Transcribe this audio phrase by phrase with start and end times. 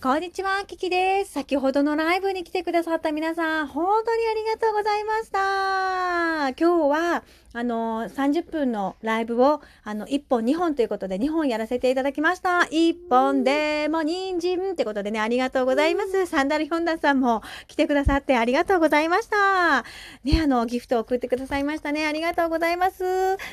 [0.00, 1.32] こんにちは、キキです。
[1.32, 6.50] 先ほどのライブに来てくださった皆さん、本当にありがとうございました。
[6.50, 7.24] 今日は、
[7.54, 12.60] あの、30分のライブを、あの、1本、2本ということで、2本やらせていただきました。
[12.70, 16.26] 1本でも人参ってことでね、ありがとうございます。
[16.26, 19.84] サンダルヒョンダさんも来てくださってありがとうございました。
[20.24, 22.06] ね、あの、ギフトを送ってくださいましたね。
[22.06, 23.04] ありがとうございます。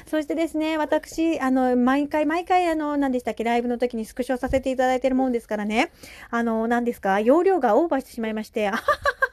[0.08, 5.92] そしてですね、私、あの、毎回毎回、あの、何でしたっけ、ライブの時にスクショさせていただいてるもんですからね、
[6.30, 9.25] あの、何ですか、容量がオーバーしてしまいまして、わおファ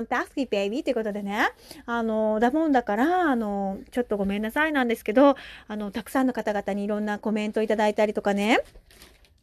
[0.00, 1.50] ンタスティックベイビーということでね、
[1.86, 5.36] あの、だもんだから、あの、ちょっとごめんなさいなんですけど、
[5.68, 8.60] あの、たくさんの方々にいろんなコメントいただいたりとかね、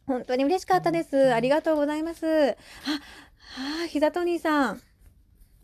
[0.06, 1.32] 本当に嬉しかったです。
[1.32, 2.26] ありがとうございます。
[2.26, 2.56] あ、は
[3.84, 4.82] あ、ひざとにさん。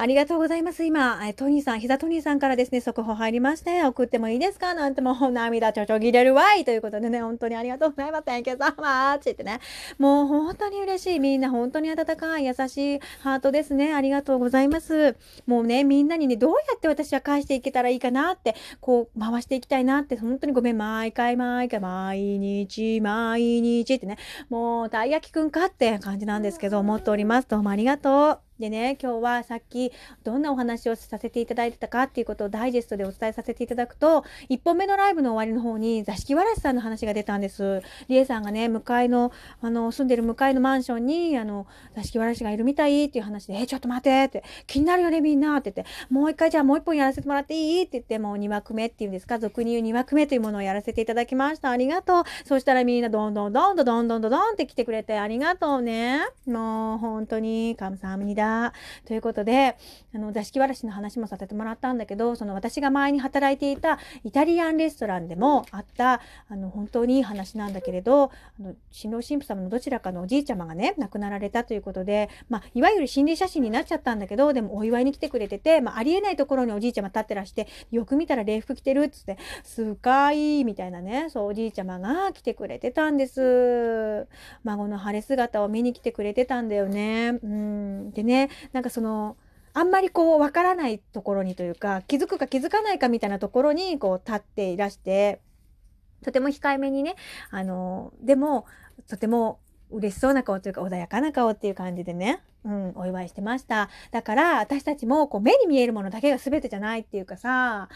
[0.01, 0.85] ありがとうございます。
[0.85, 4.73] 今、トニーさん、ひざトニーさんからですね、速報入りまして、送ってもいいですか？
[4.75, 8.23] なんてもう 涙ちょちょぎれるわいということでね、本当にありがとうございます。
[8.25, 9.59] Thank you so much って言ってね、
[9.99, 11.19] もう本当に嬉しい。
[11.19, 13.93] みんな本当に温かい、優しいハートですね。
[13.93, 15.17] ありがとうございます。
[15.47, 24.17] もうね、みんなにね、どうやって私は返していけたらいいかなって、こう、回していきたいなって、本当にごめん、毎回毎回、毎日、毎日ってね、
[24.49, 27.49] もう、たい焼きくんかって感じなんですけど、思っております。
[27.49, 28.48] どうもありがとう。
[28.59, 29.93] でね今日はさっき
[30.25, 37.83] どんなお話をさせていただいてたかっていうことをダイジェストでお伝えさせていただくと1本目のライブの終わりの方に座敷わらしさんの話が出たんです。
[38.09, 58.48] りえさんがね向かいのあの住んでる向かいのマンションにあの座敷わらしがいるみたいっていう話で「え、ちょっと待って」って「気になるよねみんな」って言って「もう一回じゃあもう一本やらせてもらっていい?」って言ってもう2枠目っていうんですか俗に言う2枠目というものをやらせていただきましたありがとうそしたらみんなどんどんどんどんどんどんどんって来てくれてありがとうねもう本当に感謝합ニだ
[59.05, 59.77] ということで、
[60.15, 84.27] あの、座敷わらしの話もさせてもらったんだけど、その私が前に働いていたイタリアンレストランでもあった、あの、本当にいい話なんだけれど、あの、新郎新婦様のどちらかのおじいちゃまがね、亡くなられたということで、まあ、いわゆる心理写真になっちゃったんだけど、でもお祝いに来てくれてて、まあ、ありえないところにおじいちゃま立ってらして、よく見たら礼服着てるっつって、すかいみたいなね、そう、おじいちゃまが来てくれてたんです。
[84.65, 87.39] 孫の晴れ姿を見に来てくれてたんだよね。
[87.43, 88.11] うん。
[88.13, 89.37] でね、ねなんかその、
[89.75, 95.41] あんまりこうわからないところにというか気づくか気づかないかみたいなところにこう立っていらして
[96.25, 97.15] とても控えめにね
[97.51, 98.67] あのでも
[99.09, 99.61] とても
[99.91, 103.89] 嬉しそうな顔というか穏やかな顔っていう感じでね、うん、お祝いしてました。
[104.11, 107.89] だから私たちもこう目に見えるものだけが全てじゃないっていうかさ、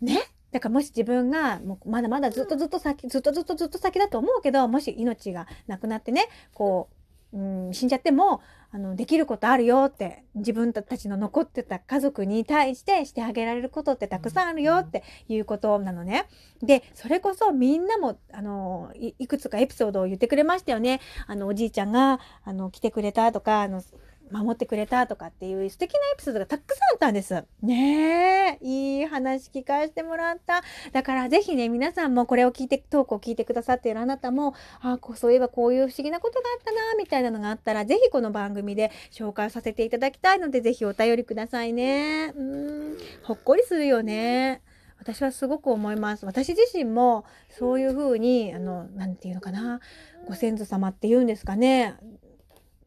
[0.00, 0.18] ね？
[0.50, 6.94] だからもし自分がもうまだまだずっとずっと先、ずっとずっとずっと先だと思うけど、もし命がなくなってね、こう、
[7.32, 8.42] うん、死んじゃっても
[8.72, 16.28] あのできることあるよって自分たちの残ってた家族に対してしてあげられることってたくさんあるよっていうことなのね。
[16.62, 21.00] でそれこそみんなもあのいくつかエピソードを言ってくれましたよね。
[21.26, 23.82] あのおじいちゃんがあの来てくれたとかあの
[24.30, 27.44] 守ってくれたとかっていう素敵なエピソードがたくさんあったんです。
[27.62, 30.62] ねえ、いい話聞かせてもらった。
[30.92, 42.32] だからぜひね、皆さんもこれを聞いて、トークを聞いてくださっているあなたも、ああ、そういえばこういう不思議なことがあったな、みたいなのがあったら、ぜひこの番組で紹介させていただきたいので、ぜひお便りくださいね。
[42.36, 44.62] うん、ほっこりするよね。
[45.00, 46.26] 私はすごく思います。
[46.26, 49.80] 私自身もそういうふうに、あの、なんていうのかな、
[50.28, 51.96] ご先祖様っていうんですかね、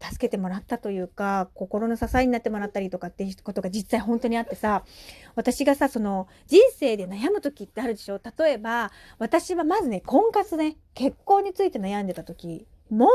[0.03, 4.83] 助けてもらったというか心の支えになってもらったりとかっていうことが実際本当にあってさ
[5.35, 8.19] 私がさその人生で悩む時ってあるでしょ？
[8.37, 13.07] 例えば私はまずね婚活ね結婚について悩んでた時も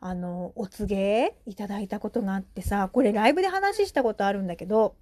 [0.00, 4.94] あのお告げいただいたことがあってさこれライブで話したことあるんだけど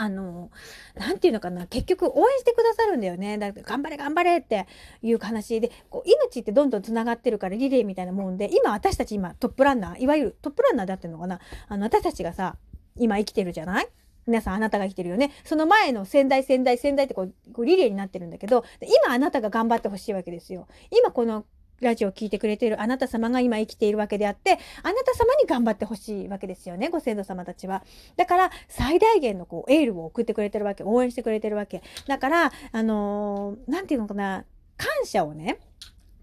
[0.00, 0.50] あの、
[0.94, 3.36] なんていうのかな、結局応援してくださるんだよね。
[3.36, 4.66] だから頑張れ頑張れって
[5.02, 11.40] いう話で、こう命ってどんどんつながってるからリレーみたいなもんで、今私たち今トップランナー、いわゆるトップランナーであってるのかな。
[11.68, 12.56] あの、私たちがさ、
[12.96, 13.88] 今生きてるじゃない？
[14.26, 15.32] 皆さんあなたが生きてるよね。
[15.42, 20.68] その前の先代先代先代ってこうこうリレーになってるんだけど、今あなたが頑張ってほしいわけですよ。
[20.90, 21.44] 今この
[21.80, 27.84] ラジオを聴いてくれているあなた様が今生きているわけであって、あなた様に頑張ってほしいわけですよね、ご先祖様たちは。
[28.16, 31.82] だから、最大限のこう、エールを送ってくれてるわけ、応援してくれてるわけ。
[32.06, 34.44] だから、あのー、なんていうのかな、
[34.76, 35.58] 感謝をね、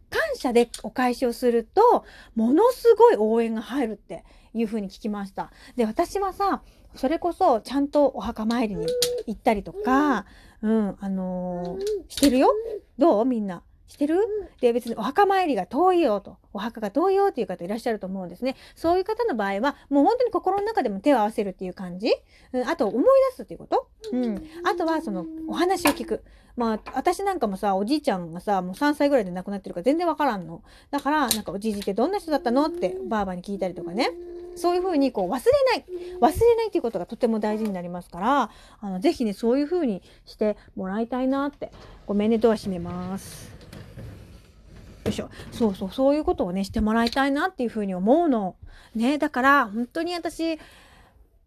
[0.10, 2.06] 感謝でお返しをすると、
[2.36, 4.24] ものすごい応援が入るって
[4.54, 5.52] いうふうに聞きました。
[5.76, 6.62] で、私はさ、
[6.96, 8.86] それこそちゃんとお墓参りに
[9.28, 10.26] 行ったりとか、
[10.62, 12.54] うん、あのー、してるよ
[12.98, 13.26] どう？
[13.26, 13.64] みんな。
[13.88, 14.18] ししてる、
[14.60, 16.38] で別にお墓参りが遠いよと。
[16.54, 18.56] お墓が遠いよっていう方いらっしゃると思うんですね。
[18.76, 22.10] そういう方の場合はもう本当に心の中でも手を合わせるっていう感じ、
[22.52, 26.24] うん、あと思い出すっていうこと、うん、あとはそのお話を聞く。
[26.58, 30.62] まあ私なんかもさおじいちゃんがさもう3歳ぐらいで亡くなってるから全然わからんの。
[30.92, 34.10] だからなんかおじいじってどんな人だったのってばあばに聞いたりとかね。
[34.56, 35.42] そういうふうにこう忘れ
[35.74, 35.86] ない。
[36.22, 38.50] 忘れないっていうことがとても大事になりますから
[38.80, 41.72] あのぜひねそういうふうにしてもらいたいなって
[42.08, 43.55] ごめんねドア閉めます
[45.06, 45.30] よいしょ。
[45.52, 48.56] そうそうそういうことをねしてもらいたいなっていうふうに思うの。
[48.96, 50.58] ねだから本当に私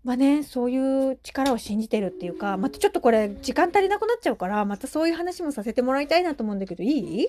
[0.05, 7.27] はねそういう力を信じてるっていうかまたちょっとこれ時間足りなくなっちゃうからまたそういう話もさせてもらいたいなと思うんだけどいい？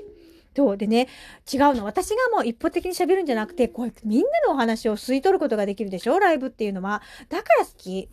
[0.55, 0.77] そう？
[0.77, 1.07] でね
[1.51, 1.83] 違うの。
[1.83, 6.19] 私がもう一方的に喋るんじゃなくてこうやってみんなのお話を吸い取ることができるでしょ？
[6.19, 7.01] ライブっていうのは。
[7.29, 8.07] だから好き。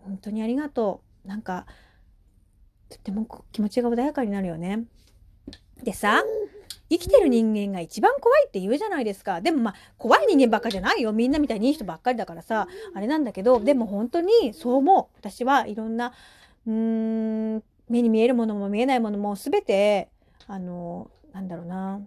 [0.00, 1.28] 本当にありがとう。
[1.28, 1.66] なんか
[2.88, 4.84] とっても気持ちが穏やかになるよね。
[5.82, 6.22] でさ
[6.92, 16.12] 生きてる人間が一番怖いって言うじゃないですかでもまあ怖い人間ばっかじゃないよみんなみたいにいい人ばっかりだからさあれなんだけどでも本当にそう思う私はいろんな
[16.66, 20.10] うーん目に見えるものも見えないものも全て
[20.46, 22.00] あのなんだろうな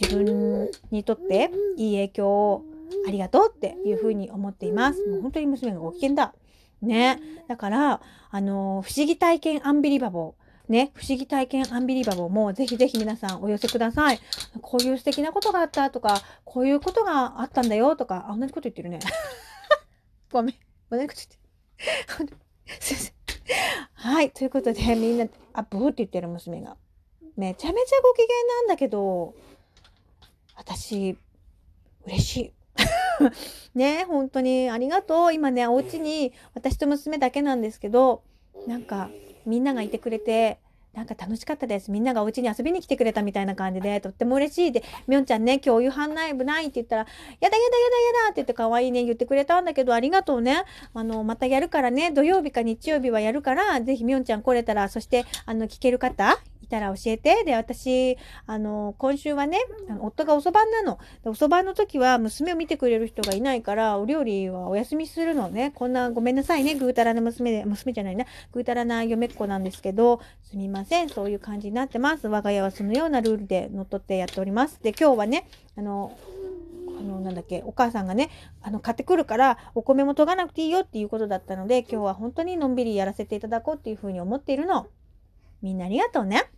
[0.00, 2.64] 自分にとっていい影響を
[3.06, 5.04] ありがとうっていうふうに思っています。
[5.06, 6.34] もう本当に娘がご機嫌だ。
[6.82, 7.20] ね。
[7.48, 8.00] だから、
[8.30, 10.47] あの、不思議体験アンビリバボー。
[10.68, 14.20] ね、不思議体験アンビリバボーもぜひぜひ皆さんお寄せください。
[14.60, 18.98] こういう素敵なことがあったとか、こういうことがあったんだよとか、あ、同じこと言ってるね。
[20.30, 20.54] ごめん。
[20.90, 21.20] 同じこと
[22.18, 22.38] 言ってる。
[22.80, 23.14] すいません。
[23.94, 24.30] はい。
[24.30, 26.76] ということで、みんな、あ、ブーって言ってる娘が。
[27.36, 28.26] めちゃめちゃご機嫌
[28.58, 29.34] なんだけど、
[30.54, 31.16] 私、
[32.04, 32.52] 嬉しい。
[33.74, 35.34] ね本当にありがとう。
[35.34, 38.22] 今ね、お家に私と娘だけなんですけど、
[38.66, 39.10] なんか
[39.48, 40.58] みんながいてくれて、
[40.94, 41.90] なんか楽しかったです。
[41.90, 44.72] みんながお家に遊びに来てくれたみたいな感じで、とっても嬉しい。
[44.72, 50.64] で、みょんちゃんね、今日お夕飯ない部ないって言ったら、やだやだやだやだって言って可愛いね、言ってくれたんだけど、ありがとうね。
[50.94, 57.44] あの、またやるからね、土曜日か日曜日はやるから、ぜひみょんちゃん来れたら、そして、あの、聞ける方たら教えて。
[57.44, 59.58] で、私、あの、今週はね、
[59.88, 60.98] あの夫がおそばなの。
[61.22, 65.72] でおそばの時は娘を見てくれる人がいないから、お料理はお休みするのね。
[65.74, 66.74] こんな、ごめんなさいね。
[66.74, 68.24] ぐうたらな娘で、娘じゃないな。
[68.52, 71.08] ぐうたらな嫁っ子なんですけど、すみません。
[71.08, 72.28] そういう感じになってます。
[72.28, 74.82] 我が家はそのようなルールで乗っ取ってやっております。
[74.82, 75.46] で、今日はね、
[75.76, 76.16] あの、
[76.98, 78.30] あの、なんだっけ、お母さんがね、
[78.60, 84.88] あの、買ってくるから、お米も研がなくていいよっていうことだったので、今日は本当にのんびりやらせていただこうっていうふうに思っているの。
[85.62, 86.50] みんなありがとうね。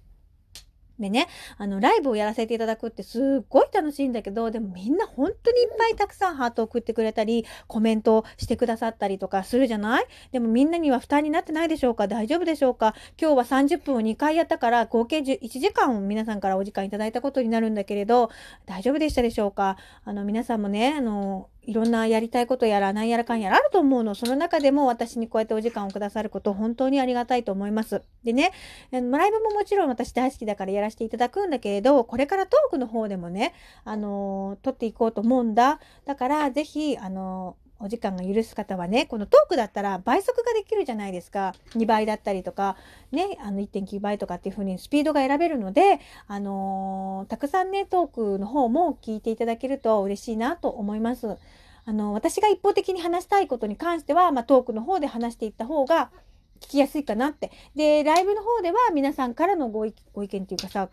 [0.98, 10.06] でね、あの、ライブをやらせていただくってすっごい楽しいんだけど、でもみんな本当にいっぱいたくさんハートを送ってくれたり、コメントしてくださったりとかするじゃない？
[10.30, 12.06] でもみんなには負担になってないでしょうか？
[12.06, 12.94] 大丈夫でしょうか？
[13.18, 18.28] 今日は30分を2回やったから、合計1時間を皆さんからお時間いただいたことになるんだけれど、
[18.66, 19.78] 大丈夫でしたでしょうか？
[20.04, 24.14] あの、皆さんもね、あの、いろんなやりたいことやら何やらかんやらあると思うの。
[24.14, 28.02] その中でも私にこうやってお時間をくださること本当にありがたいと思います。
[28.24, 28.52] でね、
[28.90, 33.54] ライブももちろん私大好きだからやらせていただくんだけれど、これからトークの方でもね、
[33.84, 35.80] あのー、撮っていこうと思うんだ。
[36.06, 42.76] だからぜひ、あのーお時間が許す方はねこのトークだったら倍速ができるじゃないですか2倍だったりとか
[43.10, 51.38] ねあの1.9倍とかっていう風にスピードが選べるのであのー、たくさんねトークの方も聞いていただけると嬉しいなと思います。
[51.86, 56.10] あの私が一方的に話したいことに関しては、まあ、トークの方で話していった方が
[56.60, 57.50] 聞きやすいかなって。
[57.74, 60.88] で、ライブの方では皆さんからのご意見っていうかさ、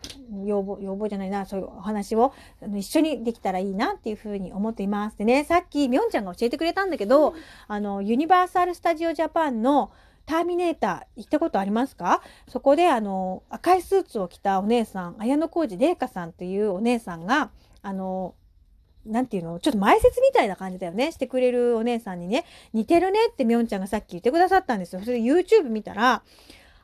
[0.45, 2.33] 要望、要望じゃないな、そういうお話を
[2.75, 5.17] 一緒にできたらいいなっていうふうに思っています。
[5.17, 7.33] でね、さっきみょんちゃんが教えてくれたんだけど、
[7.67, 9.91] あの、ユニバーサル・スタジオ・ジャパンの
[10.25, 12.21] ターミネーター行ったことありますか？
[12.50, 17.50] そこであの赤いスーツを着たお姉さん綾小路玲香さんというお姉さんが
[17.81, 18.36] あの
[19.07, 19.59] なんていうの？
[19.59, 21.11] ちょっと前説みたいな感じだよね。
[21.11, 25.01] してくれるお姉さんにね、似てるねってみょんちゃんがさっき言ってくださったんですよ。
[25.01, 26.23] それで YouTube 見たら、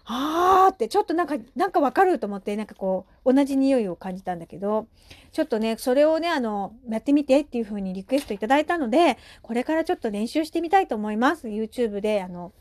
[0.05, 4.87] あーってちょっとなんか、なんかわかると思って、なんかこう、同じ匂いを感じたんだけど、
[5.31, 11.47] ちょっとね、それをね、あの、やってみてっていう風にリクエストいただいたので、これからちょっと練習してみたいと思います。
[11.47, 12.51] YouTube で、あの、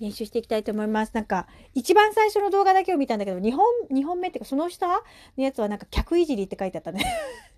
[0.00, 1.12] 練習していきたいと思います。
[1.14, 5.02] なんか、一番最初の動画だけを見たんだけど、2本、2本目っていうか、その下の
[5.36, 7.06] やつはなんか、客いじりって書いてあったね。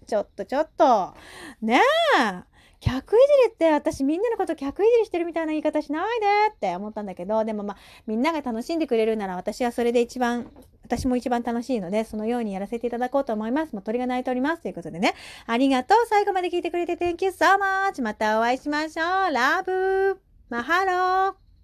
[0.05, 1.15] ちょっとちょっと。
[1.63, 1.81] ね
[2.21, 2.55] え。
[2.85, 10.51] 客いじりって私みんなのこと客いじりしてるみたいな言い方しないでって思ったんだけどでもまあみんなが楽しんでくれるなら私はそれで一番
[10.83, 13.73] 私も一番楽しいのでそのようにやらせていただこうと思います。
[13.73, 15.15] もう鳥が鳴いておりますということでね
[15.47, 20.21] ありがとう最後まで聞いてくれて Thank you so much またお会いしましょうラブ
[20.51, 21.45] マハロー